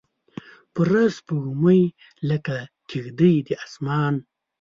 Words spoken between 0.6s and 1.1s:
پوره